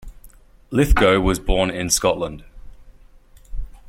[0.71, 2.43] Lithgow was born in Scotland.